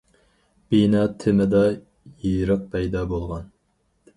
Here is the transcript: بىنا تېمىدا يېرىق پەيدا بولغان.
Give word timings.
بىنا 0.73 1.01
تېمىدا 1.23 1.61
يېرىق 2.29 2.67
پەيدا 2.73 3.05
بولغان. 3.13 3.47